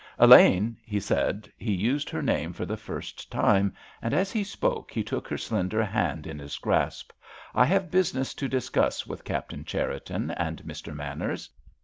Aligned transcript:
"Elaine," 0.17 0.77
he 0.83 0.99
said—he 0.99 1.71
used 1.71 2.09
her 2.09 2.23
name 2.23 2.53
for 2.53 2.65
the 2.65 2.75
first 2.75 3.31
time, 3.31 3.71
and 4.01 4.15
as 4.15 4.31
he 4.31 4.43
spoke 4.43 4.89
he 4.89 5.03
took 5.03 5.27
her 5.27 5.37
slender 5.37 5.85
hand 5.85 6.25
in 6.25 6.39
his 6.39 6.57
grasp—"I 6.57 7.65
have 7.65 7.91
business 7.91 8.33
to 8.33 8.47
discuss 8.49 9.05
with 9.05 9.23
Captain 9.23 9.63
Cherriton 9.63 10.31
and 10.31 10.63
Mr. 10.63 10.95
Manners." 10.95 11.51